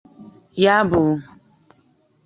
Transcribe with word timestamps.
ya 0.63 0.75
bụ 0.89 1.01